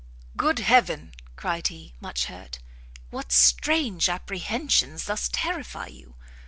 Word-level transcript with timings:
"Good 0.35 0.57
heaven," 0.57 1.11
cried 1.35 1.67
he, 1.67 1.93
much 1.99 2.25
hurt, 2.25 2.57
"what 3.11 3.31
strange 3.31 4.09
apprehensions 4.09 5.05
thus 5.05 5.29
terrify 5.31 5.85
you? 5.89 6.15